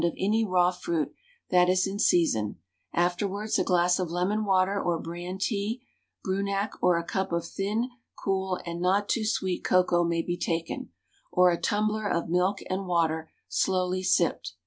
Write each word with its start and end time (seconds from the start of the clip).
of 0.03 0.15
any 0.17 0.43
raw 0.43 0.71
fruit 0.71 1.13
that 1.51 1.69
is 1.69 1.85
in 1.85 1.99
season; 1.99 2.57
afterwards 2.91 3.59
a 3.59 3.63
glass 3.63 3.99
of 3.99 4.09
lemon 4.09 4.43
water 4.45 4.81
or 4.81 4.97
bran 4.97 5.37
tea, 5.37 5.79
Brunak, 6.25 6.69
or 6.81 6.97
a 6.97 7.03
cup 7.03 7.31
of 7.31 7.45
thin, 7.45 7.87
cool, 8.17 8.59
and 8.65 8.81
not 8.81 9.07
too 9.07 9.23
sweet 9.23 9.63
cocoa 9.63 10.03
may 10.03 10.23
be 10.23 10.37
taken, 10.37 10.89
or 11.31 11.51
a 11.51 11.61
tumbler 11.61 12.09
of 12.09 12.29
milk 12.29 12.61
and 12.67 12.87
water 12.87 13.29
slowly 13.47 14.01
sipped. 14.01 14.53